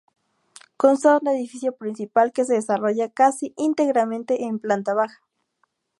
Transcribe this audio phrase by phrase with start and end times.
[0.77, 5.21] Consta de un edificio principal que se desarrolla casi íntegramente en planta baja.